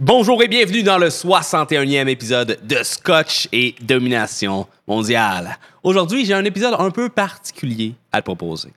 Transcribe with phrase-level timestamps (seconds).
[0.00, 5.58] Bonjour et bienvenue dans le 61e épisode de Scotch et Domination mondiale.
[5.82, 8.68] Aujourd'hui, j'ai un épisode un peu particulier à te proposer.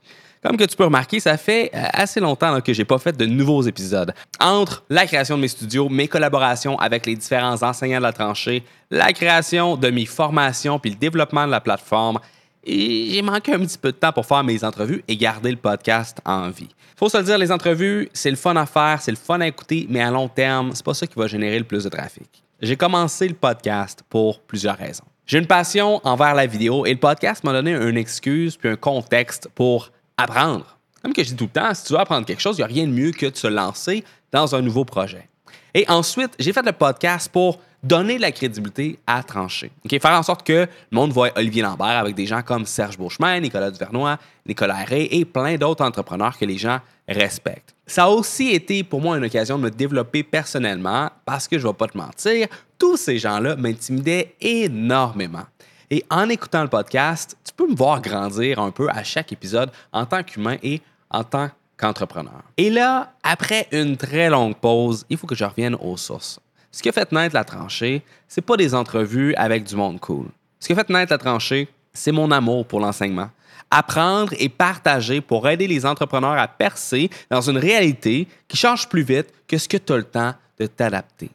[0.42, 3.24] Comme que tu peux remarquer, ça fait euh, assez longtemps que j'ai pas fait de
[3.24, 4.12] nouveaux épisodes.
[4.40, 8.64] Entre la création de mes studios, mes collaborations avec les différents enseignants de la tranchée,
[8.90, 12.18] la création de mes formations puis le développement de la plateforme,
[12.64, 16.18] j'ai manqué un petit peu de temps pour faire mes entrevues et garder le podcast
[16.24, 16.68] en vie.
[16.96, 19.46] Faut se le dire, les entrevues, c'est le fun à faire, c'est le fun à
[19.46, 22.42] écouter, mais à long terme, c'est pas ça qui va générer le plus de trafic.
[22.60, 25.04] J'ai commencé le podcast pour plusieurs raisons.
[25.26, 28.76] J'ai une passion envers la vidéo et le podcast m'a donné une excuse puis un
[28.76, 30.78] contexte pour apprendre.
[31.02, 32.64] Comme que je dis tout le temps, si tu veux apprendre quelque chose, il n'y
[32.64, 35.28] a rien de mieux que de se lancer dans un nouveau projet.
[35.74, 39.70] Et ensuite, j'ai fait le podcast pour donner de la crédibilité à trancher.
[39.88, 43.40] Faire en sorte que le monde voit Olivier Lambert avec des gens comme Serge Beauchemin,
[43.40, 47.74] Nicolas Duvernois, Nicolas Herré et plein d'autres entrepreneurs que les gens respectent.
[47.86, 51.66] Ça a aussi été pour moi une occasion de me développer personnellement parce que je
[51.66, 52.46] ne vais pas te mentir,
[52.78, 55.44] tous ces gens-là m'intimidaient énormément.
[55.90, 59.70] Et en écoutant le podcast, tu peux me voir grandir un peu à chaque épisode
[59.92, 60.80] en tant qu'humain et
[61.10, 62.42] en tant qu'entrepreneur.
[62.56, 66.40] Et là, après une très longue pause, il faut que je revienne aux sources.
[66.72, 70.26] Ce qui a fait naître la tranchée, c'est pas des entrevues avec du monde cool.
[70.58, 73.28] Ce qui a fait naître la tranchée, c'est mon amour pour l'enseignement.
[73.70, 79.02] Apprendre et partager pour aider les entrepreneurs à percer dans une réalité qui change plus
[79.02, 81.30] vite que ce que tu as le temps de t'adapter.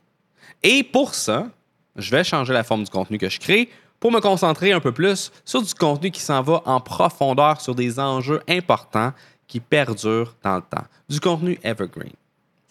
[0.64, 1.48] Et pour ça,
[1.96, 4.92] je vais changer la forme du contenu que je crée pour me concentrer un peu
[4.92, 9.14] plus sur du contenu qui s'en va en profondeur sur des enjeux importants
[9.48, 10.86] qui perdurent dans le temps.
[11.10, 12.12] Du contenu evergreen.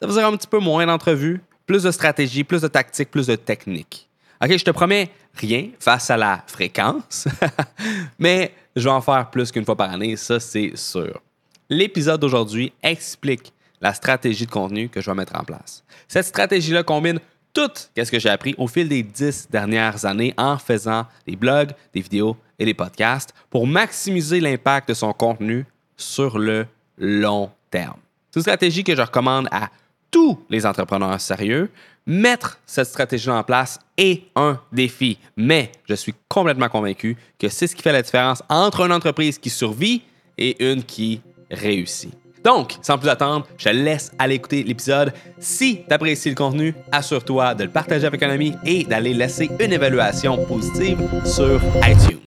[0.01, 3.37] Ça vous un petit peu moins d'entrevues, plus de stratégie, plus de tactique, plus de
[3.37, 4.09] technique.
[4.43, 7.27] OK, je te promets rien face à la fréquence,
[8.19, 11.21] mais je vais en faire plus qu'une fois par année, ça c'est sûr.
[11.69, 15.83] L'épisode d'aujourd'hui explique la stratégie de contenu que je vais mettre en place.
[16.09, 17.19] Cette stratégie-là combine
[17.53, 21.73] tout ce que j'ai appris au fil des dix dernières années en faisant des blogs,
[21.95, 25.65] des vidéos et des podcasts pour maximiser l'impact de son contenu
[25.97, 26.67] sur le
[26.99, 27.99] long terme.
[28.31, 29.71] C'est une stratégie que je recommande à
[30.17, 31.69] tous les entrepreneurs sérieux.
[32.07, 37.67] Mettre cette stratégie en place est un défi, mais je suis complètement convaincu que c'est
[37.67, 40.01] ce qui fait la différence entre une entreprise qui survit
[40.39, 42.15] et une qui réussit.
[42.43, 45.13] Donc, sans plus attendre, je te laisse aller écouter l'épisode.
[45.39, 49.51] Si tu apprécies le contenu, assure-toi de le partager avec un ami et d'aller laisser
[49.61, 52.21] une évaluation positive sur iTunes.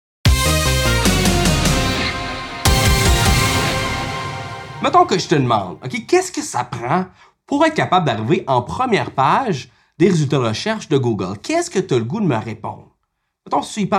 [4.80, 7.06] Mettons que je te demande, OK, qu'est-ce que ça prend
[7.50, 11.36] pour être capable d'arriver en première page des résultats de recherche de Google.
[11.42, 12.96] Qu'est-ce que tu as le goût de me répondre?
[13.44, 13.90] Mettons, si y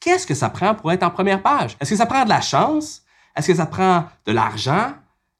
[0.00, 1.76] qu'est-ce que ça prend pour être en première page?
[1.80, 3.02] Est-ce que ça prend de la chance?
[3.36, 4.88] Est-ce que ça prend de l'argent,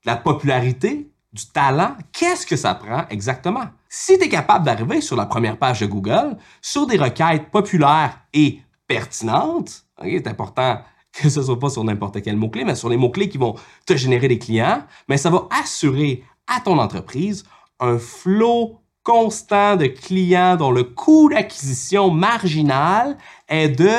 [0.05, 1.97] de la popularité, du talent?
[2.13, 3.65] Qu'est-ce que ça prend exactement?
[3.89, 8.21] Si tu es capable d'arriver sur la première page de Google, sur des requêtes populaires
[8.33, 10.79] et pertinentes, c'est important
[11.13, 13.57] que ce ne soit pas sur n'importe quel mot-clé, mais sur les mots-clés qui vont
[13.87, 17.45] te générer des clients, mais ça va assurer à ton entreprise
[17.81, 23.17] un flot constant de clients dont le coût d'acquisition marginal
[23.49, 23.91] est de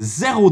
[0.00, 0.50] 0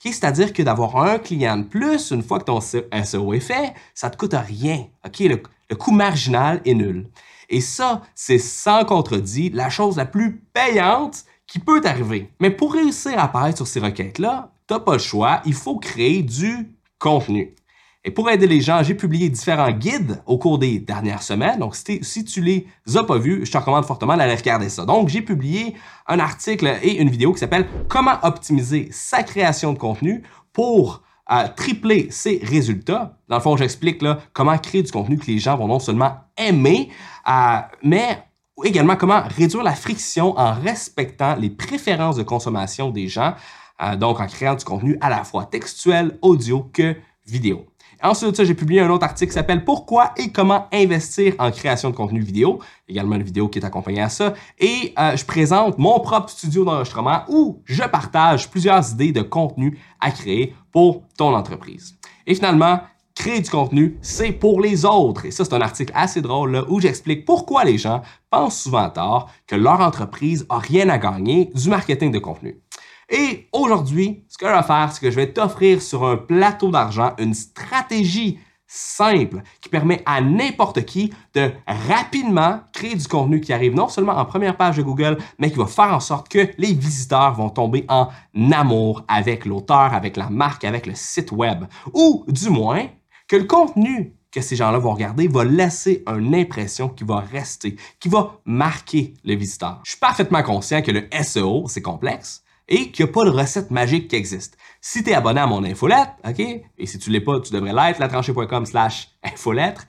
[0.00, 4.08] C'est-à-dire que d'avoir un client de plus, une fois que ton SEO est fait, ça
[4.08, 4.86] ne te coûte rien.
[5.04, 7.08] Le, le coût marginal est nul.
[7.50, 12.30] Et ça, c'est sans contredit la chose la plus payante qui peut t'arriver.
[12.40, 15.78] Mais pour réussir à apparaître sur ces requêtes-là, tu n'as pas le choix, il faut
[15.78, 17.54] créer du contenu.
[18.02, 21.58] Et pour aider les gens, j'ai publié différents guides au cours des dernières semaines.
[21.58, 24.86] Donc, si, tu les as pas vus, je te recommande fortement d'aller regarder ça.
[24.86, 25.74] Donc, j'ai publié
[26.06, 30.22] un article et une vidéo qui s'appelle Comment optimiser sa création de contenu
[30.54, 33.18] pour euh, tripler ses résultats.
[33.28, 36.88] Dans le fond, j'explique comment créer du contenu que les gens vont non seulement aimer,
[37.28, 38.24] euh, mais
[38.64, 43.34] également comment réduire la friction en respectant les préférences de consommation des gens,
[43.82, 46.96] euh, donc en créant du contenu à la fois textuel, audio que
[47.26, 47.66] vidéo.
[48.02, 51.90] Ensuite ça, j'ai publié un autre article qui s'appelle Pourquoi et comment investir en création
[51.90, 52.58] de contenu vidéo.
[52.88, 54.32] Également une vidéo qui est accompagnée à ça.
[54.58, 59.78] Et euh, je présente mon propre studio d'enregistrement où je partage plusieurs idées de contenu
[60.00, 61.98] à créer pour ton entreprise.
[62.26, 62.80] Et finalement,
[63.14, 65.26] créer du contenu, c'est pour les autres.
[65.26, 68.00] Et ça, c'est un article assez drôle où j'explique pourquoi les gens
[68.30, 72.62] pensent souvent tard que leur entreprise a rien à gagner du marketing de contenu.
[73.10, 76.70] Et aujourd'hui, ce que je vais faire, c'est que je vais t'offrir sur un plateau
[76.70, 83.52] d'argent une stratégie simple qui permet à n'importe qui de rapidement créer du contenu qui
[83.52, 86.48] arrive non seulement en première page de Google, mais qui va faire en sorte que
[86.56, 88.10] les visiteurs vont tomber en
[88.52, 91.64] amour avec l'auteur, avec la marque, avec le site web.
[91.92, 92.86] Ou du moins,
[93.26, 97.74] que le contenu que ces gens-là vont regarder va laisser une impression qui va rester,
[97.98, 99.80] qui va marquer le visiteur.
[99.82, 103.30] Je suis parfaitement conscient que le SEO, c'est complexe et qu'il n'y a pas de
[103.30, 104.56] recette magique qui existe.
[104.80, 107.52] Si tu es abonné à mon infolette, OK, et si tu ne l'es pas, tu
[107.52, 109.86] devrais l'être, latranchée.com slash infolettre,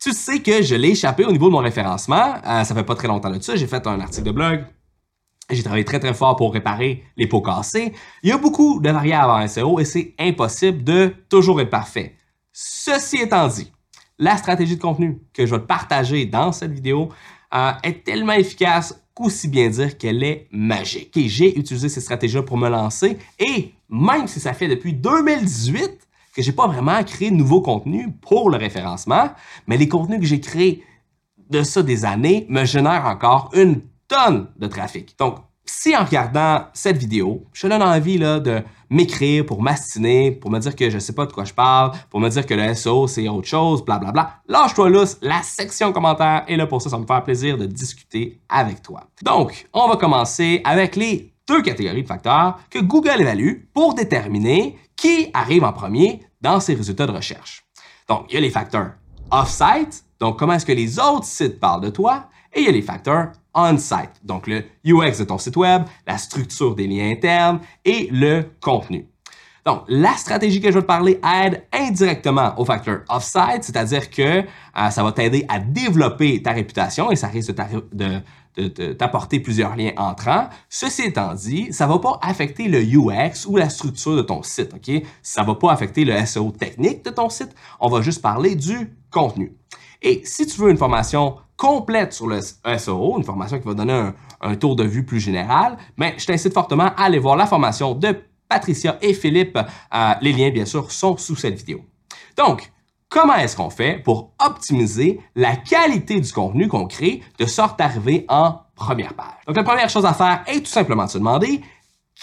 [0.00, 2.36] tu sais que je l'ai échappé au niveau de mon référencement.
[2.46, 3.56] Euh, ça fait pas très longtemps de ça.
[3.56, 4.64] J'ai fait un article de blog.
[5.50, 7.92] J'ai travaillé très très fort pour réparer les pots cassés.
[8.22, 12.16] Il y a beaucoup de variables en SEO et c'est impossible de toujours être parfait.
[12.52, 13.70] Ceci étant dit,
[14.18, 17.10] la stratégie de contenu que je vais te partager dans cette vidéo
[17.54, 21.16] euh, est tellement efficace qu'aussi bien dire qu'elle est magique.
[21.16, 26.08] Et j'ai utilisé cette stratégie pour me lancer et même si ça fait depuis 2018
[26.34, 29.30] que j'ai pas vraiment créé de nouveaux contenus pour le référencement,
[29.66, 30.82] mais les contenus que j'ai créés
[31.50, 35.16] de ça des années me génèrent encore une tonne de trafic.
[35.18, 40.30] Donc, si en regardant cette vidéo, je te donne envie là, de m'écrire pour m'astiner,
[40.30, 42.46] pour me dire que je ne sais pas de quoi je parle, pour me dire
[42.46, 46.56] que le SEO c'est autre chose, blablabla, bla, bla, lâche-toi lousse, la section commentaires est
[46.56, 49.08] là pour ça, ça me fait plaisir de discuter avec toi.
[49.22, 54.78] Donc, on va commencer avec les deux catégories de facteurs que Google évalue pour déterminer
[54.96, 57.64] qui arrive en premier dans ses résultats de recherche.
[58.08, 58.92] Donc, il y a les facteurs
[59.30, 62.72] off-site, donc comment est-ce que les autres sites parlent de toi, et il y a
[62.72, 67.60] les facteurs on-site, donc le UX de ton site web, la structure des liens internes
[67.84, 69.08] et le contenu.
[69.64, 74.22] Donc, la stratégie que je vais te parler aide indirectement au facteur off-site, c'est-à-dire que
[74.22, 77.54] euh, ça va t'aider à développer ta réputation et ça risque
[77.92, 80.48] de, t'apporter plusieurs liens entrants.
[80.68, 84.74] Ceci étant dit, ça va pas affecter le UX ou la structure de ton site,
[84.74, 85.02] OK?
[85.22, 87.54] Ça va pas affecter le SEO technique de ton site.
[87.80, 89.56] On va juste parler du contenu.
[90.02, 94.10] Et si tu veux une formation complète sur le SEO, une formation qui va donner
[94.40, 97.94] un, tour de vue plus général, mais je t'incite fortement à aller voir la formation
[97.94, 98.16] de
[98.48, 99.56] Patricia et Philippe.
[99.56, 101.80] Euh, les liens, bien sûr, sont sous cette vidéo.
[102.36, 102.70] Donc,
[103.08, 107.84] comment est-ce qu'on fait pour optimiser la qualité du contenu qu'on crée de sorte à
[107.84, 109.44] arriver en première page?
[109.46, 111.62] Donc, la première chose à faire est tout simplement de se demander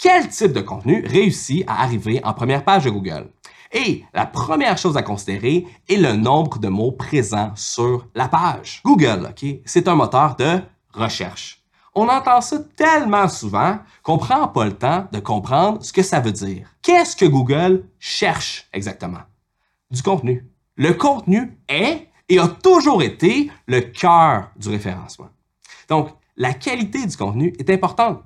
[0.00, 3.30] quel type de contenu réussit à arriver en première page de Google.
[3.72, 8.82] Et la première chose à considérer est le nombre de mots présents sur la page.
[8.84, 10.60] Google, OK, c'est un moteur de
[10.92, 11.62] recherche.
[11.94, 16.20] On entend ça tellement souvent qu'on prend pas le temps de comprendre ce que ça
[16.20, 16.68] veut dire.
[16.82, 19.20] Qu'est-ce que Google cherche exactement?
[19.90, 20.46] Du contenu.
[20.76, 25.28] Le contenu est et a toujours été le cœur du référencement.
[25.88, 28.22] Donc, la qualité du contenu est importante.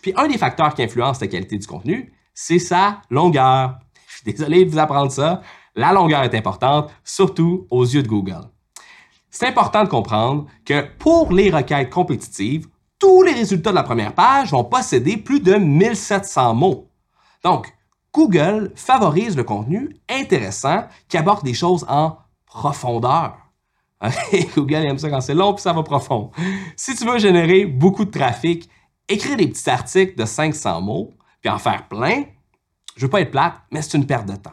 [0.00, 3.78] Puis un des facteurs qui influence la qualité du contenu, c'est sa longueur.
[4.24, 5.42] Désolé de vous apprendre ça.
[5.74, 8.48] La longueur est importante, surtout aux yeux de Google.
[9.30, 12.66] C'est important de comprendre que pour les requêtes compétitives,
[12.98, 16.90] tous les résultats de la première page vont posséder plus de 1700 mots.
[17.44, 17.72] Donc,
[18.12, 23.36] Google favorise le contenu intéressant qui aborde des choses en profondeur.
[24.56, 26.30] Google aime ça quand c'est long puis ça va profond.
[26.76, 28.68] Si tu veux générer beaucoup de trafic,
[29.08, 32.24] écrire des petits articles de 500 mots puis en faire plein,
[33.00, 34.52] je veux pas être plate, mais c'est une perte de temps.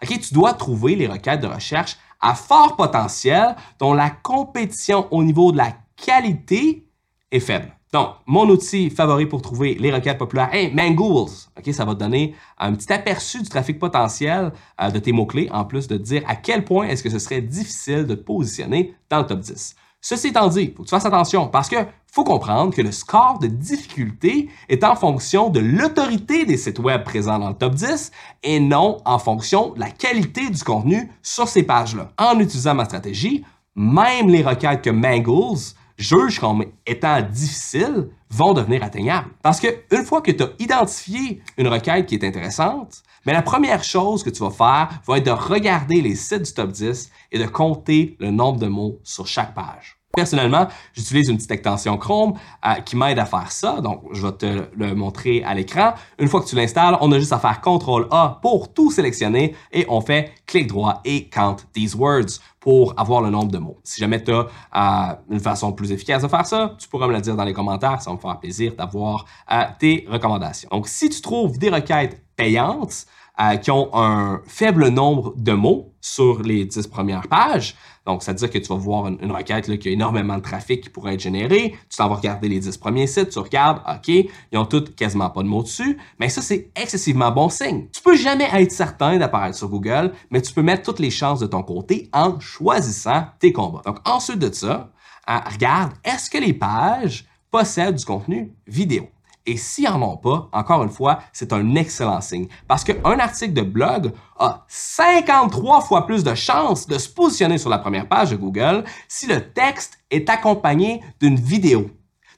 [0.00, 5.24] Ok, tu dois trouver les requêtes de recherche à fort potentiel dont la compétition au
[5.24, 6.86] niveau de la qualité
[7.32, 7.76] est faible.
[7.92, 11.30] Donc, mon outil favori pour trouver les requêtes populaires est Mangools.
[11.58, 15.48] Ok, ça va te donner un petit aperçu du trafic potentiel euh, de tes mots-clés,
[15.50, 18.22] en plus de te dire à quel point est-ce que ce serait difficile de te
[18.22, 19.74] positionner dans le top 10.
[20.00, 21.76] Ceci étant dit, faut que tu fasses attention parce que
[22.10, 27.04] faut comprendre que le score de difficulté est en fonction de l'autorité des sites web
[27.04, 28.12] présents dans le top 10
[28.44, 32.12] et non en fonction de la qualité du contenu sur ces pages-là.
[32.16, 33.44] En utilisant ma stratégie,
[33.74, 39.30] même les requêtes que Mangles jugent comme étant difficiles vont devenir atteignables.
[39.42, 43.42] Parce que une fois que tu as identifié une requête qui est intéressante, mais la
[43.42, 47.10] première chose que tu vas faire va être de regarder les sites du top 10
[47.32, 49.97] et de compter le nombre de mots sur chaque page.
[50.16, 52.32] Personnellement, j'utilise une petite extension Chrome
[52.66, 53.80] euh, qui m'aide à faire ça.
[53.82, 55.92] Donc, je vais te le montrer à l'écran.
[56.18, 59.84] Une fois que tu l'installes, on a juste à faire CTRL-A pour tout sélectionner et
[59.88, 63.78] on fait clic droit et count these words pour avoir le nombre de mots.
[63.84, 67.12] Si jamais tu as euh, une façon plus efficace de faire ça, tu pourras me
[67.12, 68.00] le dire dans les commentaires.
[68.00, 70.70] Ça va me faire plaisir d'avoir euh, tes recommandations.
[70.72, 73.06] Donc, si tu trouves des requêtes payantes,
[73.40, 77.76] euh, qui ont un faible nombre de mots sur les 10 premières pages.
[78.08, 80.42] Donc, ça veut dire que tu vas voir une, requête là, qui a énormément de
[80.42, 81.74] trafic qui pourrait être généré.
[81.90, 85.28] Tu t'en vas regarder les 10 premiers sites, tu regardes, OK, ils ont tous quasiment
[85.28, 85.98] pas de mots dessus.
[86.18, 87.86] Mais ça, c'est excessivement bon signe.
[87.92, 91.38] Tu peux jamais être certain d'apparaître sur Google, mais tu peux mettre toutes les chances
[91.38, 93.82] de ton côté en choisissant tes combats.
[93.84, 94.90] Donc, ensuite de ça,
[95.28, 99.08] euh, regarde, est-ce que les pages possèdent du contenu vidéo?
[99.48, 102.48] Et s'ils n'en ont pas, encore une fois, c'est un excellent signe.
[102.66, 107.70] Parce qu'un article de blog a 53 fois plus de chances de se positionner sur
[107.70, 111.88] la première page de Google si le texte est accompagné d'une vidéo.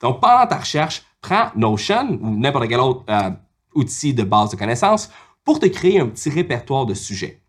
[0.00, 3.30] Donc, pendant ta recherche, prends Notion ou n'importe quel autre euh,
[3.74, 5.10] outil de base de connaissances
[5.44, 7.42] pour te créer un petit répertoire de sujets.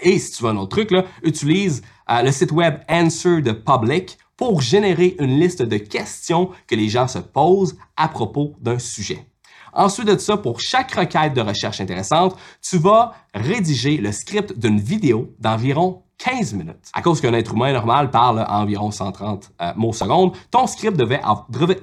[0.00, 3.52] Et si tu veux un autre truc, là, utilise euh, le site web Answer the
[3.52, 8.78] Public pour générer une liste de questions que les gens se posent à propos d'un
[8.78, 9.26] sujet.
[9.74, 14.80] Ensuite de ça, pour chaque requête de recherche intéressante, tu vas rédiger le script d'une
[14.80, 16.90] vidéo d'environ 15 minutes.
[16.94, 21.20] À cause qu'un être humain normal parle environ 130 euh, mots secondes, ton script devait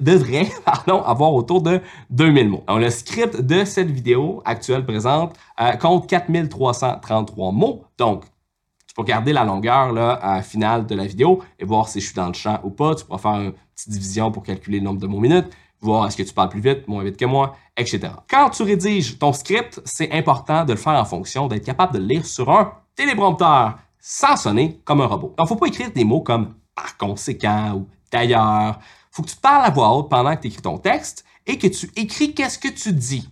[0.00, 2.64] devrait pardon, avoir autour de 2000 mots.
[2.68, 7.84] Le script de cette vidéo actuelle présente euh, compte 4333 mots.
[7.98, 8.24] Donc,
[8.98, 12.26] pour garder la longueur là, finale de la vidéo et voir si je suis dans
[12.26, 12.96] le champ ou pas.
[12.96, 15.46] Tu pourras faire une petite division pour calculer le nombre de mots minutes,
[15.80, 18.08] voir est-ce que tu parles plus vite, moins vite que moi, etc.
[18.28, 22.00] Quand tu rédiges ton script, c'est important de le faire en fonction d'être capable de
[22.00, 25.28] lire sur un téléprompteur sans sonner comme un robot.
[25.28, 28.80] Donc, il ne faut pas écrire des mots comme par conséquent ou d'ailleurs.
[28.80, 31.56] Il faut que tu parles à voix haute pendant que tu écris ton texte et
[31.56, 33.28] que tu écris qu'est-ce que tu dis.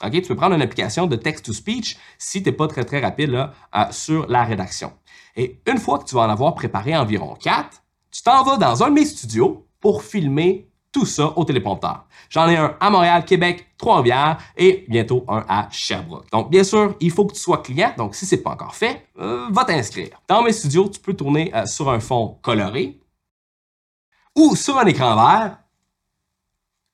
[0.00, 3.52] Tu peux prendre une application de text-to-speech si tu n'es pas très très rapide là,
[3.90, 4.92] sur la rédaction.
[5.36, 8.82] Et une fois que tu vas en avoir préparé environ quatre, tu t'en vas dans
[8.82, 12.04] un de mes studios pour filmer tout ça au téléprompteur.
[12.30, 16.30] J'en ai un à Montréal, Québec, Trois-Rivières et bientôt un à Sherbrooke.
[16.32, 17.92] Donc, bien sûr, il faut que tu sois client.
[17.96, 20.20] Donc, si ce n'est pas encore fait, euh, va t'inscrire.
[20.26, 23.00] Dans mes studios, tu peux tourner euh, sur un fond coloré
[24.34, 25.58] ou sur un écran vert,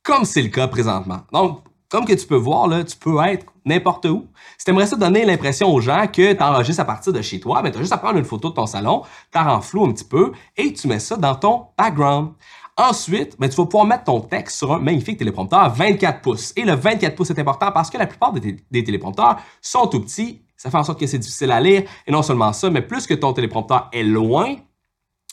[0.03, 1.21] comme c'est le cas présentement.
[1.33, 1.63] Donc,
[1.95, 4.27] comme que tu peux voir, là, tu peux être n'importe où.
[4.59, 7.39] Si tu aimerais ça donner l'impression aux gens que tu enregistres à partir de chez
[7.39, 9.85] toi, ben, tu as juste à prendre une photo de ton salon, tu rends flou
[9.85, 12.31] un petit peu et tu mets ça dans ton background.
[12.77, 16.53] Ensuite, ben, tu vas pouvoir mettre ton texte sur un magnifique téléprompteur 24 pouces.
[16.57, 20.43] Et le 24 pouces est important parce que la plupart des téléprompteurs sont tout petits.
[20.57, 21.85] Ça fait en sorte que c'est difficile à lire.
[22.09, 24.57] Et non seulement ça, mais plus que ton téléprompteur est loin,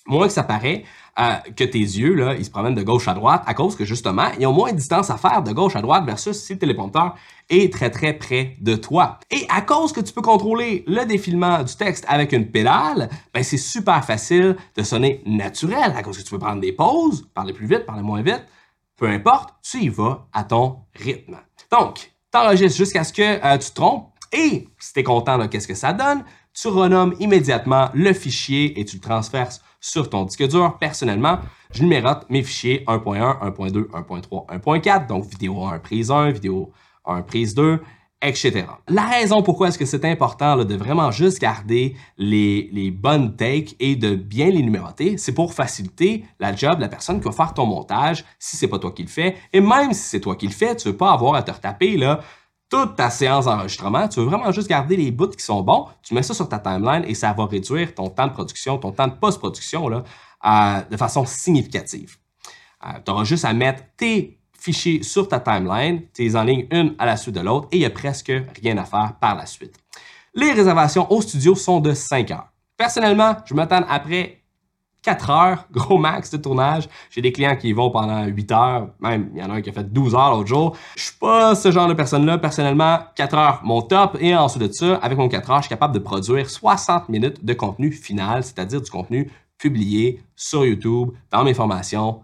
[0.08, 0.84] moins que ça paraît,
[1.20, 3.86] euh, que tes yeux, là, ils se promènent de gauche à droite à cause que
[3.86, 6.60] justement, ils ont moins de distance à faire de gauche à droite versus si le
[6.60, 7.16] téléprompteur
[7.50, 9.20] est très très près de toi.
[9.30, 13.44] Et à cause que tu peux contrôler le défilement du texte avec une pédale, ben
[13.44, 17.54] c'est super facile de sonner naturel à cause que tu peux prendre des pauses, parler
[17.54, 18.46] plus vite, parler moins vite,
[18.96, 21.38] peu importe, tu y vas à ton rythme.
[21.72, 25.46] Donc, t'enregistres jusqu'à ce que euh, tu te trompes et si tu es content de
[25.48, 29.50] qu'est-ce que ça donne, tu renommes immédiatement le fichier et tu le transfères
[29.82, 30.78] sur ton disque dur.
[30.80, 31.40] Personnellement,
[31.74, 36.72] je numérote mes fichiers 1.1, 1.2, 1.3, 1.4, donc vidéo 1 prise 1, vidéo
[37.06, 37.82] 1 prise 2,
[38.22, 38.66] etc.
[38.88, 43.96] La raison pourquoi est-ce que c'est important de vraiment juste garder les, bonnes takes et
[43.96, 47.54] de bien les numéroter, c'est pour faciliter la job de la personne qui va faire
[47.54, 49.36] ton montage si c'est pas toi qui le fais.
[49.52, 51.98] Et même si c'est toi qui le fais, tu veux pas avoir à te retaper
[51.98, 52.20] là,
[52.72, 56.14] toute ta séance d'enregistrement, tu veux vraiment juste garder les bouts qui sont bons, tu
[56.14, 59.08] mets ça sur ta timeline et ça va réduire ton temps de production, ton temps
[59.08, 62.16] de post-production de façon significative.
[62.86, 66.96] Euh, tu auras juste à mettre tes fichiers sur ta timeline, tu les enlignes une
[66.98, 68.32] à la suite de l'autre et il n'y a presque
[68.64, 69.76] rien à faire par la suite.
[70.34, 72.48] Les réservations au studio sont de 5 heures.
[72.78, 74.41] Personnellement, je m'attends après
[75.04, 76.88] 4 heures, gros max de tournage.
[77.10, 79.62] J'ai des clients qui y vont pendant 8 heures, même il y en a un
[79.62, 80.76] qui a fait 12 heures l'autre jour.
[80.96, 82.38] Je suis pas ce genre de personne-là.
[82.38, 84.18] Personnellement, 4 heures, mon top.
[84.20, 87.44] Et ensuite de ça, avec mon 4 heures, je suis capable de produire 60 minutes
[87.44, 92.22] de contenu final, c'est-à-dire du contenu publié sur YouTube, dans mes formations.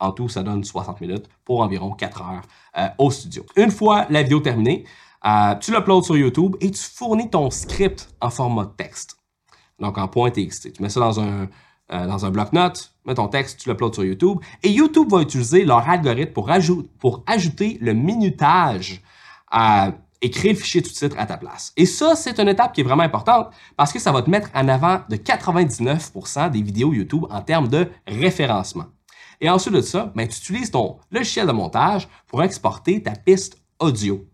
[0.00, 2.42] En, tout, ça donne 60 minutes pour environ 4 heures
[2.76, 3.46] euh, au studio.
[3.54, 4.84] Une fois la vidéo terminée,
[5.24, 9.16] euh, tu l'uploads sur YouTube et tu fournis ton script en format texte.
[9.78, 10.72] Donc en .txt.
[10.72, 11.48] Tu mets ça dans un,
[11.92, 14.38] euh, dans un bloc-notes, mets ton texte, tu l'uploades sur YouTube.
[14.62, 16.50] Et YouTube va utiliser leur algorithme pour,
[16.98, 19.02] pour ajouter le minutage
[19.50, 19.92] à,
[20.22, 21.72] et créer le fichier tout titre à ta place.
[21.76, 24.50] Et ça, c'est une étape qui est vraiment importante parce que ça va te mettre
[24.54, 28.86] en avant de 99% des vidéos YouTube en termes de référencement.
[29.40, 33.56] Et ensuite de ça, ben, tu utilises ton logiciel de montage pour exporter ta piste
[33.78, 34.26] audio.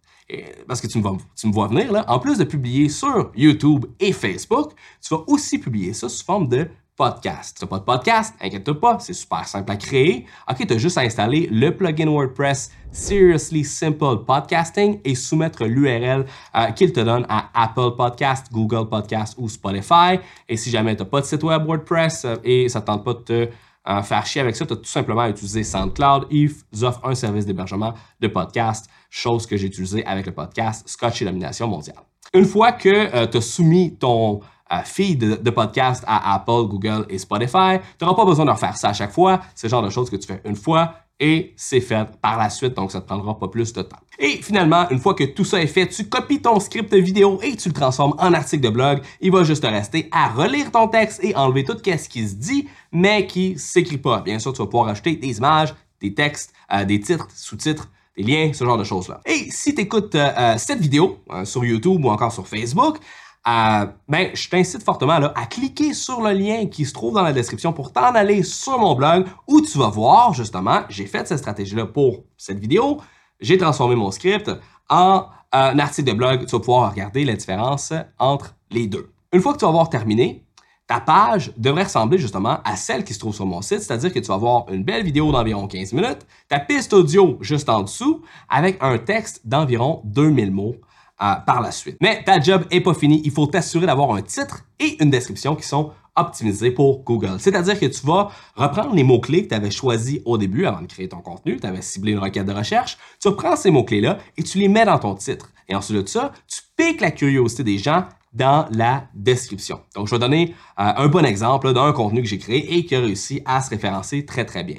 [0.66, 3.30] parce que tu me, vois, tu me vois venir, là, en plus de publier sur
[3.36, 7.58] YouTube et Facebook, tu vas aussi publier ça sous forme de podcast.
[7.58, 10.26] Tu n'as pas de podcast, inquiète-toi pas, c'est super simple à créer.
[10.50, 16.24] OK, tu as juste à installer le plugin WordPress Seriously Simple Podcasting et soumettre l'URL
[16.54, 20.18] euh, qu'il te donne à Apple Podcast, Google Podcast ou Spotify.
[20.48, 23.12] Et si jamais tu n'as pas de site web WordPress euh, et ça tente pas
[23.12, 23.48] de te
[23.88, 26.28] euh, faire chier avec ça, tu as tout simplement à utiliser SoundCloud.
[26.30, 26.50] Ils
[26.82, 31.26] offrent un service d'hébergement de podcast, chose que j'ai utilisé avec le podcast Scotch et
[31.26, 32.00] Domination mondiale.
[32.32, 34.40] Une fois que tu as soumis ton
[34.85, 37.78] feed de, podcast à Apple, Google et Spotify.
[37.99, 39.40] Tu n'auras pas besoin de refaire ça à chaque fois.
[39.54, 42.50] C'est le genre de choses que tu fais une fois, et c'est fait par la
[42.50, 43.96] suite, donc ça ne te prendra pas plus de temps.
[44.18, 47.56] Et finalement, une fois que tout ça est fait, tu copies ton script vidéo et
[47.56, 49.00] tu le transformes en article de blog.
[49.20, 52.35] Il va juste te rester à relire ton texte et enlever tout ce qui se
[52.35, 54.20] dit, mais qui s'écrit pas.
[54.20, 58.23] Bien sûr, tu vas pouvoir ajouter des images, des textes, euh, des titres, sous-titres, des
[58.23, 59.20] liens, ce genre de choses-là.
[59.25, 62.99] Et si tu écoutes euh, euh, cette vidéo sur YouTube ou encore sur Facebook,
[63.48, 67.32] euh, ben, je t'incite fortement à cliquer sur le lien qui se trouve dans la
[67.32, 71.38] description pour t'en aller sur mon blog où tu vas voir justement, j'ai fait cette
[71.38, 73.00] stratégie-là pour cette vidéo,
[73.40, 74.50] j'ai transformé mon script
[74.88, 79.12] en un article de blog, tu vas pouvoir regarder la différence entre les deux.
[79.32, 80.44] Une fois que tu vas avoir terminé,
[80.86, 84.18] ta page devrait ressembler justement à celle qui se trouve sur mon site, c'est-à-dire que
[84.18, 88.22] tu vas avoir une belle vidéo d'environ 15 minutes, ta piste audio juste en dessous,
[88.48, 90.76] avec un texte d'environ 2000 mots
[91.18, 91.96] par la suite.
[92.00, 93.23] Mais ta job est pas finie.
[93.25, 97.37] Il faut t'assurer d'avoir un titre et une description qui sont optimisés pour Google.
[97.38, 100.87] C'est-à-dire que tu vas reprendre les mots-clés que tu avais choisis au début avant de
[100.87, 101.58] créer ton contenu.
[101.61, 102.99] Tu avais ciblé une requête de recherche.
[103.20, 105.50] Tu prends ces mots-clés-là et tu les mets dans ton titre.
[105.68, 109.80] Et ensuite de ça, tu piques la curiosité des gens dans la description.
[109.94, 112.94] Donc, je vais donner euh, un bon exemple d'un contenu que j'ai créé et qui
[112.94, 114.76] a réussi à se référencer très, très bien.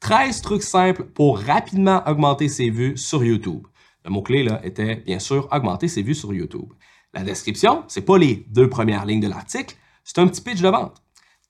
[0.00, 3.66] 13 trucs simples pour rapidement augmenter ses vues sur YouTube.
[4.04, 6.72] Le mot-clé là, était bien sûr augmenter ses vues sur YouTube.
[7.14, 10.68] La description, c'est pas les deux premières lignes de l'article, c'est un petit pitch de
[10.68, 11.02] vente.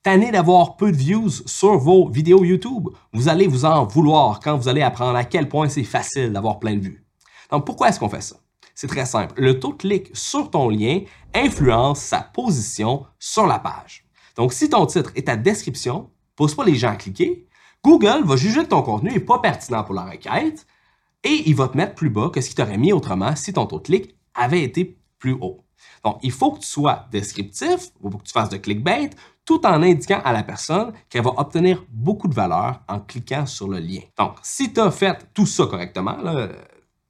[0.03, 4.57] Tanné d'avoir peu de views sur vos vidéos YouTube, vous allez vous en vouloir quand
[4.57, 7.05] vous allez apprendre à quel point c'est facile d'avoir plein de vues.
[7.51, 8.37] Donc pourquoi est-ce qu'on fait ça?
[8.75, 9.41] C'est très simple.
[9.41, 11.03] Le taux de clic sur ton lien
[11.35, 14.05] influence sa position sur la page.
[14.37, 17.47] Donc si ton titre est ta description, pousse pas les gens à cliquer,
[17.85, 20.67] Google va juger que ton contenu n'est pas pertinent pour la requête
[21.25, 23.67] et il va te mettre plus bas que ce qu'il t'aurait mis autrement si ton
[23.67, 25.65] taux de clic avait été plus haut.
[26.05, 29.11] Donc, il faut que tu sois descriptif, il faut que tu fasses de clickbait,
[29.45, 33.69] tout en indiquant à la personne qu'elle va obtenir beaucoup de valeur en cliquant sur
[33.69, 34.01] le lien.
[34.17, 36.17] Donc, si tu as fait tout ça correctement,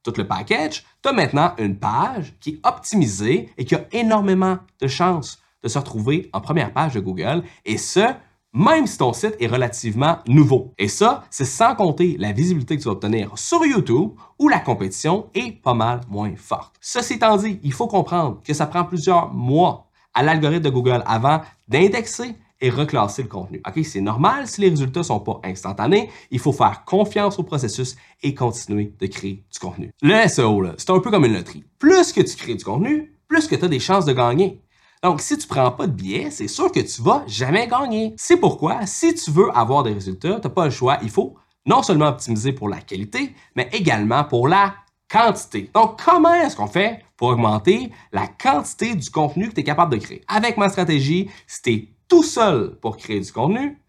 [0.03, 4.59] tout le package, tu as maintenant une page qui est optimisée et qui a énormément
[4.81, 8.13] de chances de se retrouver en première page de Google, et ce,
[8.53, 10.73] même si ton site est relativement nouveau.
[10.79, 14.59] Et ça, c'est sans compter la visibilité que tu vas obtenir sur YouTube où la
[14.59, 16.75] compétition est pas mal moins forte.
[16.81, 21.03] Ceci étant dit, il faut comprendre que ça prend plusieurs mois à l'algorithme de Google
[21.07, 23.61] avant d'indexer et reclasser le contenu.
[23.67, 27.97] OK, c'est normal si les résultats sont pas instantanés, il faut faire confiance au processus
[28.23, 29.91] et continuer de créer du contenu.
[30.01, 31.65] Le SEO, c'est un peu comme une loterie.
[31.79, 34.61] Plus que tu crées du contenu, plus que tu as des chances de gagner.
[35.03, 38.15] Donc, si tu prends pas de billets, c'est sûr que tu vas jamais gagner.
[38.17, 40.99] C'est pourquoi, si tu veux avoir des résultats, tu n'as pas le choix.
[41.03, 41.35] Il faut
[41.67, 44.75] non seulement optimiser pour la qualité, mais également pour la
[45.11, 45.69] quantité.
[45.75, 49.93] Donc, comment est-ce qu'on fait pour augmenter la quantité du contenu que tu es capable
[49.93, 50.23] de créer?
[50.29, 53.83] Avec ma stratégie, si tu es tout seul pour créer du contenu,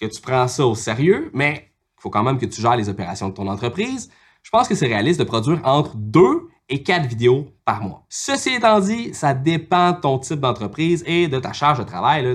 [0.00, 2.88] que tu prends ça au sérieux, mais il faut quand même que tu gères les
[2.88, 4.10] opérations de ton entreprise,
[4.42, 8.04] je pense que c'est réaliste de produire entre deux et quatre vidéos par mois.
[8.08, 12.24] Ceci étant dit, ça dépend de ton type d'entreprise et de ta charge de travail.
[12.24, 12.34] Là,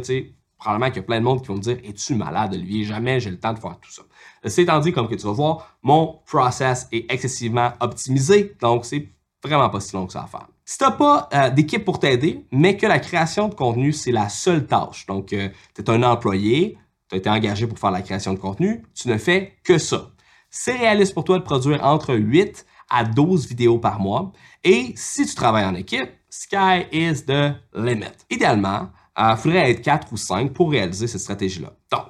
[0.57, 2.85] probablement qu'il y a plein de monde qui vont me dire Es-tu malade, Olivier?
[2.85, 4.03] Jamais j'ai le temps de faire tout ça.
[4.43, 9.09] Ceci étant dit, comme tu vas voir, mon process est excessivement optimisé, donc c'est
[9.43, 10.47] vraiment pas si long que ça à faire.
[10.65, 14.11] Si tu n'as pas euh, d'équipe pour t'aider, mais que la création de contenu, c'est
[14.11, 16.77] la seule tâche, donc euh, tu es un employé,
[17.09, 20.11] tu as été engagé pour faire la création de contenu, tu ne fais que ça.
[20.49, 24.31] C'est réaliste pour toi de produire entre 8 à 12 vidéos par mois.
[24.63, 28.13] Et si tu travailles en équipe, sky is the limit.
[28.29, 31.73] Idéalement, il euh, faudrait être 4 ou 5 pour réaliser cette stratégie-là.
[31.91, 32.05] Donc,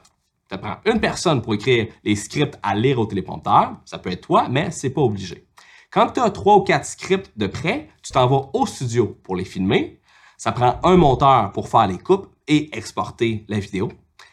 [0.52, 3.78] tu prends une personne pour écrire les scripts à lire au téléprompteur.
[3.86, 5.48] Ça peut être toi, mais c'est pas obligé.
[5.90, 9.36] Quand tu as 3 ou 4 scripts de prêt, tu t'en vas au studio pour
[9.36, 10.02] les filmer.
[10.38, 13.90] Ça prend un monteur pour faire les coupes et exporter la vidéo.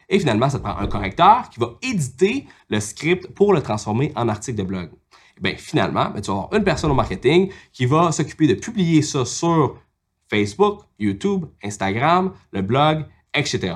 [0.08, 4.28] Et finalement, ça prend un correcteur qui va éditer le script pour le transformer en
[4.28, 4.90] article de blog.
[5.40, 9.00] Bien, finalement, ben, tu vas avoir une personne au marketing qui va s'occuper de publier
[9.00, 9.78] ça sur
[10.28, 13.74] Facebook, YouTube, Instagram, le blog, etc.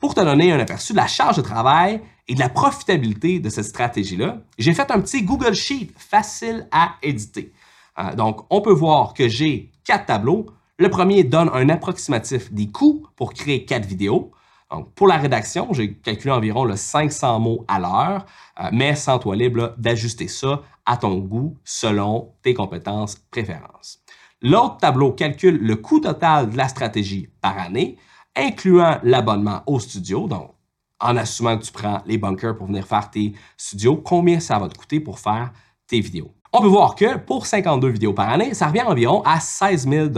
[0.00, 3.48] Pour te donner un aperçu de la charge de travail et de la profitabilité de
[3.50, 7.52] cette stratégie-là, j'ai fait un petit Google Sheet facile à éditer.
[7.98, 10.46] Euh, donc, on peut voir que j'ai quatre tableaux.
[10.78, 14.32] Le premier donne un approximatif des coûts pour créer quatre vidéos.
[14.70, 18.26] Donc, pour la rédaction, j'ai calculé environ le 500 mots à l'heure,
[18.60, 24.00] euh, mais sans toi libre d'ajuster ça à ton goût selon tes compétences préférences.
[24.42, 27.96] L'autre tableau calcule le coût total de la stratégie par année,
[28.34, 30.52] incluant l'abonnement au studio, donc
[31.00, 34.68] en assumant que tu prends les bunkers pour venir faire tes studios, combien ça va
[34.68, 35.52] te coûter pour faire
[35.86, 36.32] tes vidéos?
[36.52, 40.08] On peut voir que pour 52 vidéos par année, ça revient environ à 16 000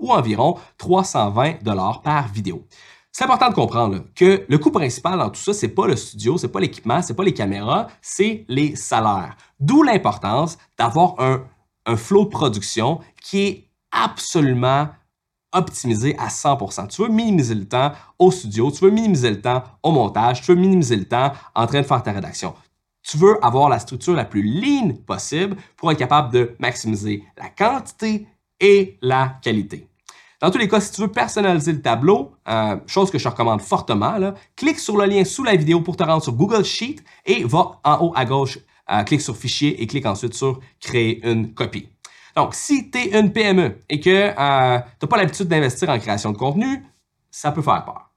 [0.00, 1.62] ou environ 320
[2.02, 2.66] par vidéo.
[3.14, 6.38] C'est important de comprendre que le coût principal dans tout ça, c'est pas le studio,
[6.38, 9.36] c'est pas l'équipement, c'est pas les caméras, c'est les salaires.
[9.60, 11.44] D'où l'importance d'avoir un,
[11.84, 14.88] un flow de production qui est absolument
[15.52, 16.88] optimisé à 100%.
[16.88, 20.54] Tu veux minimiser le temps au studio, tu veux minimiser le temps au montage, tu
[20.54, 22.54] veux minimiser le temps en train de faire ta rédaction.
[23.02, 27.50] Tu veux avoir la structure la plus lean possible pour être capable de maximiser la
[27.50, 28.26] quantité
[28.60, 29.91] et la qualité.
[30.42, 33.60] Dans tous les cas, si tu veux personnaliser le tableau, euh, chose que je recommande
[33.60, 37.44] fortement, clique sur le lien sous la vidéo pour te rendre sur Google Sheet et
[37.44, 38.58] va en haut à gauche,
[38.90, 41.88] euh, clique sur Fichier et clique ensuite sur Créer une copie.
[42.34, 45.98] Donc, si tu es une PME et que euh, tu n'as pas l'habitude d'investir en
[46.00, 46.84] création de contenu,
[47.30, 48.10] ça peut faire peur.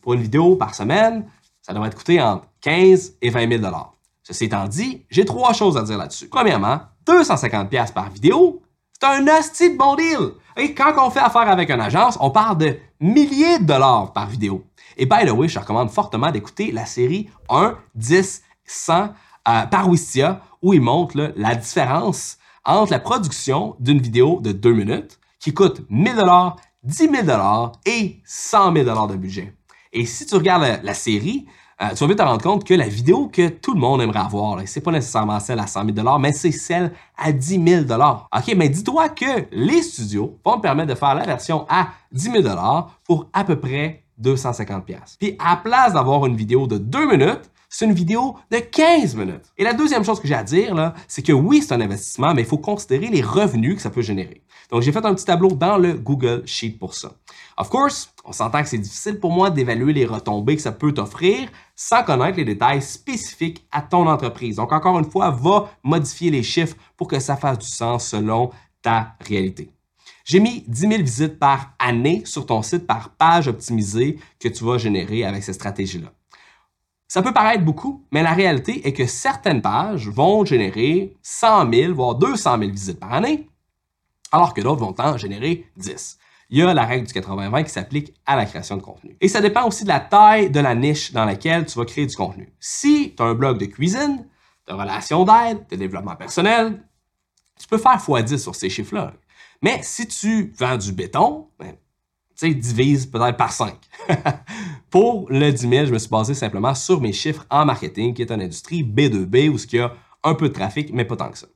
[0.00, 1.26] Pour une vidéo par semaine,
[1.60, 3.74] ça devrait te coûter entre 15 et 20 000
[4.22, 6.28] Ceci étant dit, j'ai trois choses à dire là-dessus.
[6.28, 8.62] Premièrement, 250 par vidéo,
[9.00, 10.34] c'est un hostie de bon deal.
[10.76, 14.64] Quand on fait affaire avec une agence, on parle de milliers de dollars par vidéo.
[14.96, 19.08] Et by the way, je recommande fortement d'écouter la série 1, 10, 100
[19.44, 25.18] par Wistia, où il montre la différence entre la production d'une vidéo de 2 minutes
[25.38, 29.54] qui coûte 1000 dollars, 10 000 dollars et 100 000 de budget.
[29.92, 31.46] Et si tu regardes la série,
[31.82, 34.20] euh, tu vas vite te rendre compte que la vidéo que tout le monde aimerait
[34.20, 38.54] avoir, c'est pas nécessairement celle à 100 000 mais c'est celle à 10 000 OK,
[38.56, 42.42] mais dis-toi que les studios vont te permettre de faire la version à 10 000
[43.04, 44.84] pour à peu près 250
[45.18, 49.52] Puis à place d'avoir une vidéo de 2 minutes, c'est une vidéo de 15 minutes.
[49.58, 52.32] Et la deuxième chose que j'ai à dire, là, c'est que oui, c'est un investissement,
[52.32, 54.42] mais il faut considérer les revenus que ça peut générer.
[54.70, 57.12] Donc, j'ai fait un petit tableau dans le Google Sheet pour ça.
[57.56, 60.92] Of course, on s'entend que c'est difficile pour moi d'évaluer les retombées que ça peut
[60.92, 64.56] t'offrir sans connaître les détails spécifiques à ton entreprise.
[64.56, 68.50] Donc, encore une fois, va modifier les chiffres pour que ça fasse du sens selon
[68.82, 69.70] ta réalité.
[70.24, 74.64] J'ai mis 10 000 visites par année sur ton site par page optimisée que tu
[74.64, 76.12] vas générer avec cette stratégie-là.
[77.06, 81.94] Ça peut paraître beaucoup, mais la réalité est que certaines pages vont générer 100 000,
[81.94, 83.48] voire 200 000 visites par année,
[84.32, 86.18] alors que d'autres vont en générer 10.
[86.54, 89.16] Il y a la règle du 80-20 qui s'applique à la création de contenu.
[89.20, 92.06] Et ça dépend aussi de la taille de la niche dans laquelle tu vas créer
[92.06, 92.54] du contenu.
[92.60, 94.24] Si tu as un blog de cuisine,
[94.68, 96.80] de relations d'aide, de développement personnel,
[97.58, 99.14] tu peux faire x10 sur ces chiffres-là.
[99.62, 101.74] Mais si tu vends du béton, ben,
[102.38, 103.74] tu divise peut-être par 5.
[104.90, 108.22] Pour le 10 000, je me suis basé simplement sur mes chiffres en marketing, qui
[108.22, 111.30] est une industrie B2B où il y a un peu de trafic, mais pas tant
[111.30, 111.48] que ça.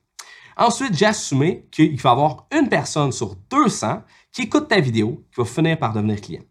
[0.57, 5.41] Ensuite, j'ai assumé qu'il faut avoir une personne sur 200 qui écoute ta vidéo qui
[5.41, 6.43] va finir par devenir client.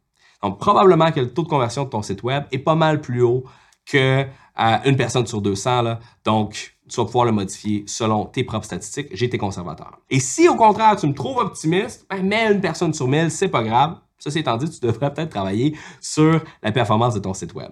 [0.43, 3.23] Donc, probablement que le taux de conversion de ton site web est pas mal plus
[3.23, 3.45] haut
[3.87, 4.25] que
[4.61, 5.83] euh, une personne sur 200.
[5.83, 6.01] Là.
[6.25, 9.09] Donc, tu vas pouvoir le modifier selon tes propres statistiques.
[9.13, 9.99] J'ai été conservateur.
[10.11, 13.49] Et si au contraire, tu me trouves optimiste, ben, mets une personne sur 1000, c'est
[13.49, 13.99] pas grave.
[14.19, 17.71] Ceci étant dit, tu devrais peut-être travailler sur la performance de ton site web.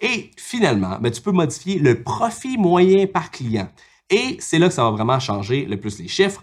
[0.00, 3.68] Et finalement, ben, tu peux modifier le profit moyen par client.
[4.10, 6.42] Et c'est là que ça va vraiment changer le plus les chiffres.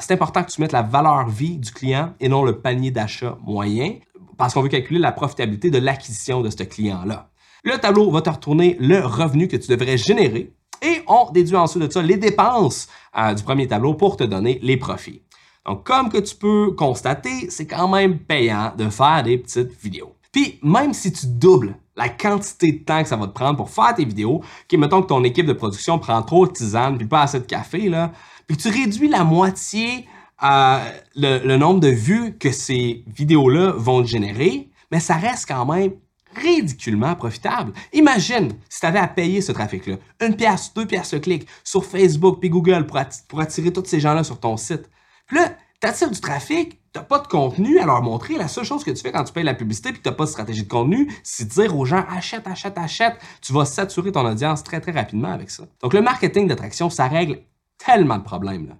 [0.00, 3.38] C'est important que tu mettes la valeur vie du client et non le panier d'achat
[3.44, 3.94] moyen
[4.36, 7.30] parce qu'on veut calculer la profitabilité de l'acquisition de ce client-là.
[7.64, 11.82] Le tableau va te retourner le revenu que tu devrais générer et on déduit ensuite
[11.82, 15.22] de ça les dépenses euh, du premier tableau pour te donner les profits.
[15.66, 20.14] Donc, comme que tu peux constater, c'est quand même payant de faire des petites vidéos.
[20.32, 23.70] Puis, même si tu doubles la quantité de temps que ça va te prendre pour
[23.70, 27.08] faire tes vidéos, qui mettons que ton équipe de production prend trop de tisane puis
[27.08, 28.12] pas assez de café, là,
[28.48, 30.06] puis tu réduis la moitié
[30.42, 30.78] euh,
[31.14, 35.92] le, nombre de vues que ces vidéos-là vont générer, mais ça reste quand même
[36.34, 37.72] ridiculement profitable.
[37.92, 41.84] Imagine si tu avais à payer ce trafic-là, une pièce, deux pièces le clic sur
[41.84, 42.86] Facebook puis Google
[43.28, 44.88] pour attirer tous ces gens-là sur ton site.
[45.26, 48.36] Puis là, attires du trafic, t'as pas de contenu à leur montrer.
[48.36, 50.24] La seule chose que tu fais quand tu payes la publicité puis que t'as pas
[50.24, 53.14] de stratégie de contenu, c'est dire aux gens achète, achète, achète.
[53.42, 55.64] Tu vas saturer ton audience très, très rapidement avec ça.
[55.82, 57.40] Donc, le marketing d'attraction, ça règle
[57.78, 58.68] tellement de problèmes.
[58.68, 58.74] Là.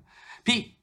[0.44, 0.76] Puis,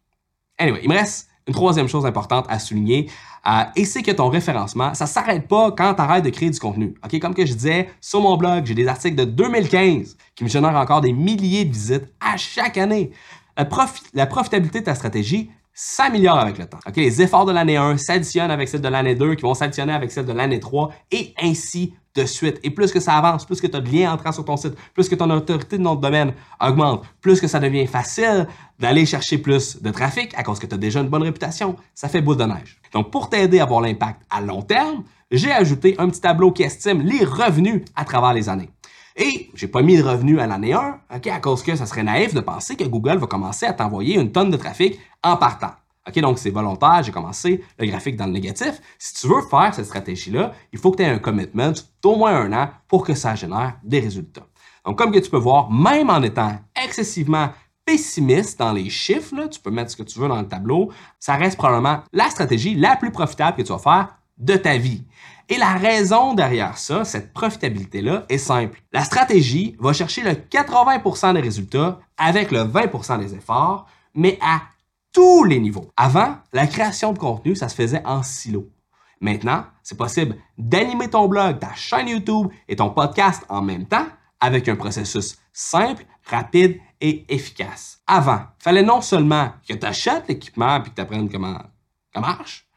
[0.57, 3.09] anyway, il me reste une troisième chose importante à souligner,
[3.47, 6.59] euh, et c'est que ton référencement, ça s'arrête pas quand tu arrêtes de créer du
[6.59, 6.95] contenu.
[7.21, 10.75] Comme que je disais, sur mon blog, j'ai des articles de 2015 qui me génèrent
[10.75, 13.11] encore des milliers de visites à chaque année.
[13.55, 16.79] La, profitabilité de ta stratégie s'améliore avec le temps.
[16.95, 20.11] Les efforts de l'année 1 s'additionnent avec celles de l'année 2, qui vont s'additionner avec
[20.11, 22.59] celles de l'année 3, et ainsi de suite.
[22.63, 24.75] Et plus que ça avance, plus que tu as de liens entrants sur ton site,
[24.93, 28.47] plus que ton autorité de notre domaine augmente, plus que ça devient facile
[28.79, 32.09] d'aller chercher plus de trafic à cause que tu as déjà une bonne réputation, ça
[32.09, 32.79] fait boule de neige.
[32.93, 36.63] Donc, pour t'aider à avoir l'impact à long terme, j'ai ajouté un petit tableau qui
[36.63, 38.69] estime les revenus à travers les années.
[39.17, 42.03] Et j'ai pas mis de revenus à l'année 1, ok, à cause que ça serait
[42.03, 45.71] naïf de penser que Google va commencer à t'envoyer une tonne de trafic en partant.
[46.07, 48.79] OK, donc c'est volontaire, j'ai commencé le graphique dans le négatif.
[48.99, 52.35] Si tu veux faire cette stratégie-là, il faut que tu aies un commitment d'au moins
[52.35, 54.45] un an pour que ça génère des résultats.
[54.85, 57.49] Donc, comme que tu peux voir, même en étant excessivement
[57.85, 61.35] pessimiste dans les chiffres, tu peux mettre ce que tu veux dans le tableau, ça
[61.35, 65.03] reste probablement la stratégie la plus profitable que tu vas faire de ta vie.
[65.49, 68.81] Et la raison derrière ça, cette profitabilité-là, est simple.
[68.91, 74.61] La stratégie va chercher le 80% des résultats avec le 20% des efforts, mais à
[75.15, 75.89] tous les niveaux.
[75.95, 78.69] Avant, la création de contenu, ça se faisait en silo.
[79.21, 84.05] Maintenant, c'est possible d'animer ton blog, ta chaîne YouTube et ton podcast en même temps
[84.41, 88.01] avec un processus simple, rapide et efficace.
[88.05, 91.61] Avant, il fallait non seulement que tu achètes l'équipement et que tu apprennes comment
[92.13, 92.67] ça marche,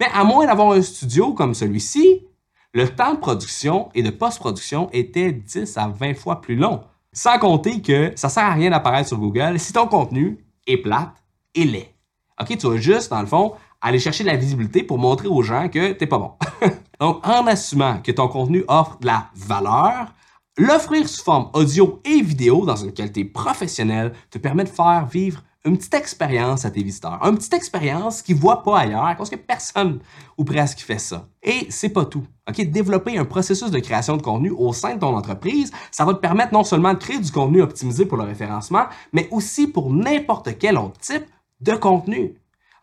[0.00, 2.26] mais à moins d'avoir un studio comme celui-ci,
[2.72, 6.84] le temps de production et de post-production était 10 à 20 fois plus long.
[7.12, 11.21] Sans compter que ça sert à rien d'apparaître sur Google si ton contenu est plate
[11.54, 11.94] et laid.
[12.40, 15.42] OK, tu vas juste, dans le fond, aller chercher de la visibilité pour montrer aux
[15.42, 16.32] gens que t'es pas bon.
[17.00, 20.12] Donc, en assumant que ton contenu offre de la valeur,
[20.58, 25.42] L'offrir sous forme audio et vidéo dans une qualité professionnelle te permet de faire vivre
[25.64, 27.18] une petite expérience à tes visiteurs.
[27.24, 30.00] Une petite expérience qu'ils ne voient pas ailleurs parce que personne
[30.36, 31.26] ou presque fait ça.
[31.42, 32.24] Et c'est pas tout.
[32.46, 36.12] OK, développer un processus de création de contenu au sein de ton entreprise, ça va
[36.12, 38.84] te permettre non seulement de créer du contenu optimisé pour le référencement,
[39.14, 41.24] mais aussi pour n'importe quel autre type
[41.62, 42.34] de contenu.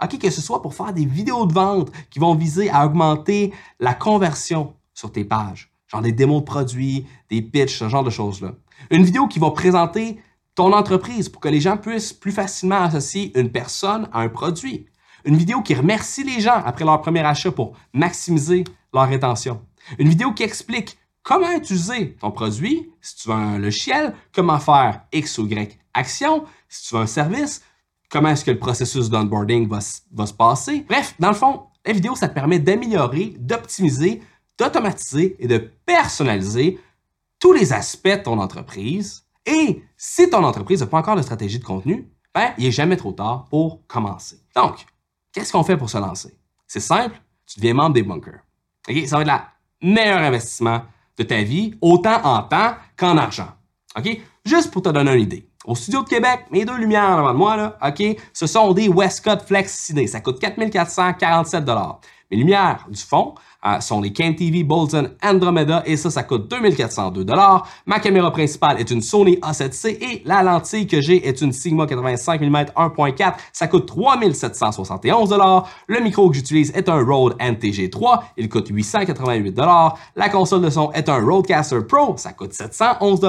[0.01, 3.53] OK, que ce soit pour faire des vidéos de vente qui vont viser à augmenter
[3.79, 8.09] la conversion sur tes pages genre des démos de produits, des pitchs, ce genre de
[8.09, 8.53] choses-là.
[8.91, 10.21] Une vidéo qui va présenter
[10.55, 14.85] ton entreprise pour que les gens puissent plus facilement associer une personne à un produit.
[15.25, 18.63] Une vidéo qui remercie les gens après leur premier achat pour maximiser
[18.93, 19.61] leur rétention.
[19.97, 25.01] Une vidéo qui explique comment utiliser ton produit, si tu veux un logiciel, comment faire
[25.11, 27.63] X ou Y action, si tu veux un service,
[28.09, 29.79] comment est-ce que le processus d'onboarding va,
[30.11, 30.85] va se passer.
[30.87, 34.21] Bref, dans le fond, la vidéo, ça te permet d'améliorer, d'optimiser
[34.59, 36.79] d'automatiser et de personnaliser
[37.39, 39.23] tous les aspects de ton entreprise.
[39.45, 42.97] Et si ton entreprise n'a pas encore de stratégie de contenu, ben, il n'est jamais
[42.97, 44.39] trop tard pour commencer.
[44.55, 44.85] Donc,
[45.31, 46.37] qu'est-ce qu'on fait pour se lancer?
[46.67, 48.41] C'est simple, tu deviens membre des bunkers.
[49.07, 49.43] Ça va être
[49.81, 50.83] le meilleur investissement
[51.17, 53.49] de ta vie, autant en temps qu'en argent.
[53.97, 54.21] OK?
[54.45, 55.48] Juste pour te donner une idée.
[55.65, 59.41] Au studio de Québec, mes deux lumières devant moi, là, OK, ce sont des Westcott
[59.45, 60.07] Flex Ciné.
[60.07, 61.65] Ça coûte 4447
[62.31, 67.25] Mes lumières du fond, euh, sont les TV Bolton Andromeda et ça, ça coûte 2402
[67.85, 71.85] Ma caméra principale est une Sony A7C et la lentille que j'ai est une Sigma
[71.85, 73.33] 85 mm 1.4.
[73.51, 75.37] Ça coûte 3771
[75.87, 78.19] Le micro que j'utilise est un Rode NTG3.
[78.37, 79.59] Il coûte 888
[80.15, 82.15] La console de son est un Rodecaster Pro.
[82.17, 83.21] Ça coûte 711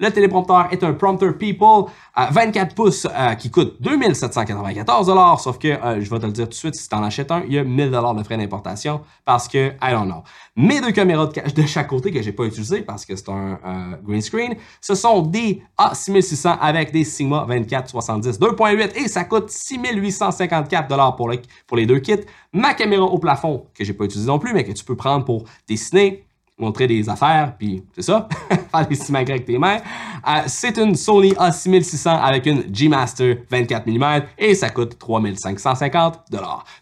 [0.00, 1.90] Le téléprompteur est un Prompter People
[2.30, 6.50] 24 pouces euh, qui coûte 2794 Sauf que, euh, je vais te le dire tout
[6.50, 9.48] de suite, si tu en achètes un, il y a 1000 de frais d'importation parce
[9.48, 10.22] que I don't know.
[10.56, 13.96] Mes deux caméras de, chaque côté que j'ai pas utilisées parce que c'est un euh,
[14.02, 21.16] green screen, ce sont des A6600 avec des Sigma 2470 2.8 et ça coûte 6854
[21.16, 21.30] pour,
[21.66, 22.24] pour les deux kits.
[22.52, 25.24] Ma caméra au plafond que j'ai pas utilisée non plus, mais que tu peux prendre
[25.24, 26.27] pour dessiner,
[26.58, 28.28] montrer des affaires, puis c'est ça,
[28.70, 29.78] faire des cinémas avec tes mains.
[30.26, 36.20] Euh, c'est une Sony A6600 avec une G-Master 24 mm et ça coûte 3550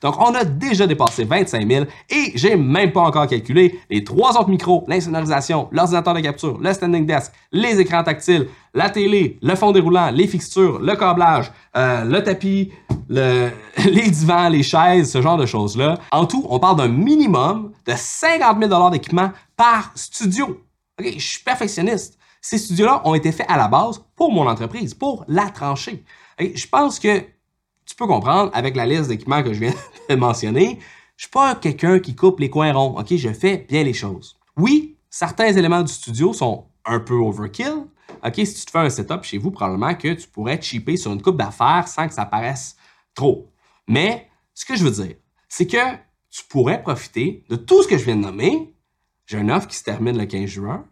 [0.02, 4.38] Donc on a déjà dépassé 25 000 et j'ai même pas encore calculé les trois
[4.38, 9.54] autres micros, l'insonorisation, l'ordinateur de capture, le standing desk, les écrans tactiles, la télé, le
[9.54, 12.70] fond déroulant, les fixtures, le câblage, euh, le tapis,
[13.08, 13.48] le,
[13.86, 15.98] les divans, les chaises, ce genre de choses-là.
[16.12, 20.64] En tout, on parle d'un minimum de 50 000 d'équipement par studio.
[20.99, 22.19] Je suis perfectionniste.
[22.40, 26.05] Ces studios-là ont été faits à la base pour mon entreprise, pour la trancher.
[26.38, 27.21] je pense que
[27.87, 29.75] tu peux comprendre avec la liste d'équipements que je viens
[30.09, 30.79] de mentionner,
[31.16, 33.03] je suis pas quelqu'un qui coupe les coins ronds.
[33.09, 34.37] Je fais bien les choses.
[34.57, 37.87] Oui, certains éléments du studio sont un peu overkill.
[38.35, 41.23] Si tu te fais un setup chez vous, probablement que tu pourrais cheaper sur une
[41.23, 42.77] coupe d'affaires sans que ça paraisse
[43.14, 43.51] trop.
[43.87, 45.16] Mais ce que je veux dire,
[45.49, 45.95] c'est que
[46.31, 48.75] tu pourrais profiter de tout ce que je viens de nommer.
[49.26, 50.84] J'ai un offre qui se termine le 15 juin.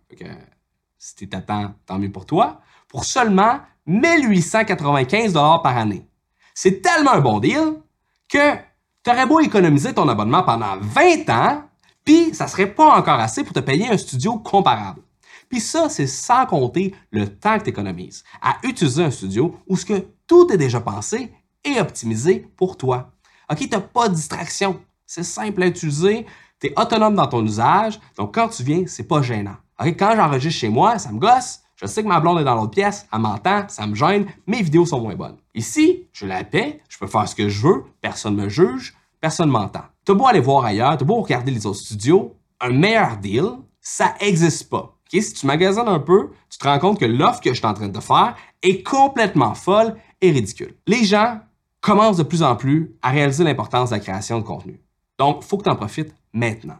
[0.98, 2.60] si tu t'attends, tant mieux pour toi.
[2.88, 6.08] Pour seulement 1895 par année.
[6.54, 7.80] C'est tellement un bon deal
[8.28, 8.56] que
[9.02, 11.62] tu aurais beau économiser ton abonnement pendant 20 ans,
[12.04, 15.02] puis ça serait pas encore assez pour te payer un studio comparable.
[15.48, 19.76] Puis ça, c'est sans compter le temps que tu économises à utiliser un studio où
[19.76, 21.32] ce que tout est déjà pensé
[21.64, 23.12] et optimisé pour toi.
[23.50, 24.80] OK, tu n'as pas de distraction.
[25.06, 26.26] C'est simple à utiliser.
[26.60, 28.00] Tu autonome dans ton usage.
[28.16, 29.56] Donc, quand tu viens, c'est pas gênant.
[29.78, 31.60] Quand j'enregistre chez moi, ça me gosse.
[31.76, 34.62] Je sais que ma blonde est dans l'autre pièce, elle m'entend, ça me gêne, mes
[34.62, 35.36] vidéos sont moins bonnes.
[35.54, 39.50] Ici, je la paie, je peux faire ce que je veux, personne me juge, personne
[39.50, 39.82] m'entend.
[40.04, 43.44] T'as beau aller voir ailleurs, t'as beau regarder les autres studios, un meilleur deal,
[43.80, 44.96] ça n'existe pas.
[45.10, 47.74] Si tu magasines un peu, tu te rends compte que l'offre que je suis en
[47.74, 50.74] train de faire est complètement folle et ridicule.
[50.86, 51.40] Les gens
[51.80, 54.80] commencent de plus en plus à réaliser l'importance de la création de contenu.
[55.18, 56.78] Donc, il faut que tu en profites maintenant.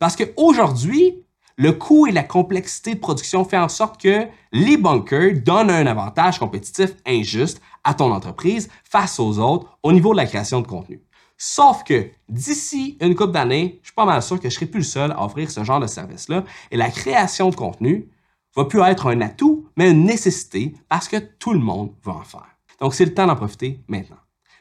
[0.00, 1.24] Parce qu'aujourd'hui,
[1.56, 5.86] le coût et la complexité de production fait en sorte que les bunkers donnent un
[5.86, 10.66] avantage compétitif injuste à ton entreprise face aux autres au niveau de la création de
[10.66, 11.00] contenu.
[11.36, 14.80] Sauf que d'ici une couple d'années, je suis pas mal sûr que je serai plus
[14.80, 18.08] le seul à offrir ce genre de service-là et la création de contenu
[18.56, 22.22] va plus être un atout, mais une nécessité parce que tout le monde va en
[22.22, 22.46] faire.
[22.80, 24.16] Donc, c'est le temps d'en profiter maintenant.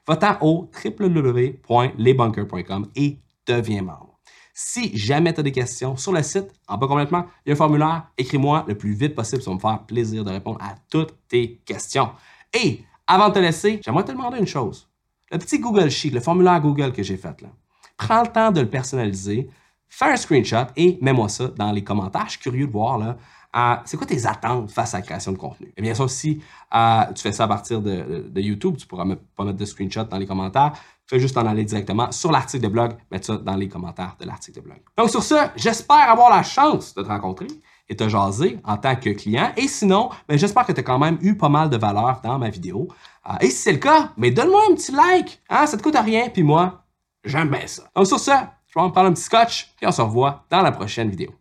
[0.07, 4.12] Va-t'en au www.lesbunkers.com et deviens membre.
[4.53, 7.53] Si jamais tu as des questions sur le site, en bas complètement, il y a
[7.53, 8.03] un formulaire.
[8.17, 9.41] Écris-moi le plus vite possible.
[9.41, 12.11] Ça va me faire plaisir de répondre à toutes tes questions.
[12.53, 14.87] Et avant de te laisser, j'aimerais te demander une chose.
[15.31, 17.49] Le petit Google Sheet, le formulaire Google que j'ai fait là,
[17.97, 19.49] prends le temps de le personnaliser,
[19.89, 22.25] fais un screenshot et mets-moi ça dans les commentaires.
[22.25, 23.17] Je suis curieux de voir là,
[23.55, 25.71] euh, c'est quoi tes attentes face à la création de contenu?
[25.77, 26.41] Et bien sûr, si
[26.73, 30.17] euh, tu fais ça à partir de, YouTube, tu pourras pas mettre de screenshot dans
[30.17, 30.73] les commentaires.
[31.05, 34.25] Fais juste en aller directement sur l'article de blog, mettre ça dans les commentaires de
[34.25, 34.77] l'article de blog.
[34.97, 37.47] Donc sur ce, j'espère avoir la chance de te rencontrer
[37.89, 39.51] et te jaser en tant que client.
[39.57, 42.39] Et sinon, ben, j'espère que tu as quand même eu pas mal de valeur dans
[42.39, 42.87] ma vidéo.
[43.29, 45.41] Euh, et si c'est le cas, mais ben, donne-moi un petit like.
[45.49, 46.85] Hein, ça te coûte rien, puis moi,
[47.23, 47.83] j'aime bien ça.
[47.95, 48.31] Donc sur ce,
[48.67, 51.33] je vais en prendre un petit scotch et on se revoit dans la prochaine vidéo.